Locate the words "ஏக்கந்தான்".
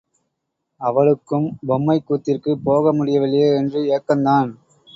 3.97-4.51